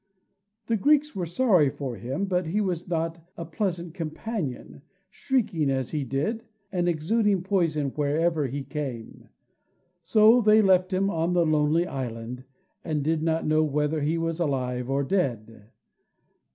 The 0.65 0.77
Greeks 0.77 1.15
were 1.15 1.27
sorry 1.27 1.69
for 1.69 1.95
him, 1.95 2.25
but 2.25 2.47
he 2.47 2.59
was 2.59 2.87
not 2.87 3.21
a 3.37 3.45
pleasant 3.45 3.93
companion, 3.93 4.81
shrieking 5.11 5.69
as 5.69 5.91
he 5.91 6.03
did, 6.03 6.43
and 6.71 6.89
exuding 6.89 7.43
poison 7.43 7.91
wherever 7.91 8.47
he 8.47 8.63
came. 8.63 9.29
So 10.01 10.41
they 10.41 10.59
left 10.63 10.91
him 10.91 11.11
on 11.11 11.33
the 11.33 11.45
lonely 11.45 11.85
island, 11.85 12.45
and 12.83 13.03
did 13.03 13.21
not 13.21 13.45
know 13.45 13.63
whether 13.63 14.01
he 14.01 14.17
was 14.17 14.39
alive 14.39 14.89
or 14.89 15.03
dead. 15.03 15.69